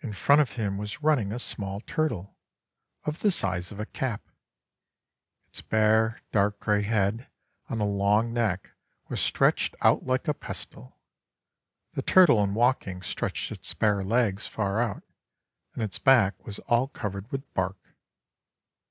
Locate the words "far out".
14.46-15.04